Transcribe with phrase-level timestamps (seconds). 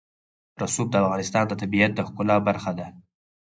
[0.61, 2.87] رسوب د افغانستان د طبیعت د ښکلا برخه ده.